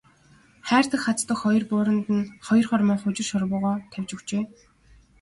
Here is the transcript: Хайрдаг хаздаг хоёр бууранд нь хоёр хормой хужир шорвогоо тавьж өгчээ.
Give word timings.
Хайрдаг 0.67 0.99
хаздаг 1.05 1.37
хоёр 1.43 1.63
бууранд 1.71 2.07
нь 2.17 2.29
хоёр 2.47 2.65
хормой 2.69 2.99
хужир 3.01 3.25
шорвогоо 3.29 3.75
тавьж 3.91 4.11
өгчээ. 4.15 4.43